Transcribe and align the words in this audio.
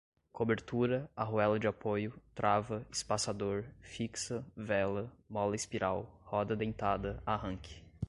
cobertura, 0.33 1.07
arruela 1.15 1.59
de 1.59 1.67
apoio, 1.67 2.19
trava, 2.33 2.83
espaçador, 2.91 3.63
fixa, 3.81 4.43
vela, 4.57 5.13
mola 5.29 5.55
espiral, 5.55 6.19
roda 6.23 6.55
dentada, 6.55 7.21
arranque 7.23 7.83